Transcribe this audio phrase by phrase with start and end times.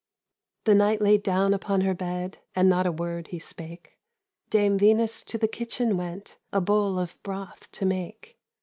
[0.63, 3.99] The knight lay down upon her bed, And not a word he spake;
[4.49, 8.39] Dame Venus to the kitchen went A bowl of broth to make.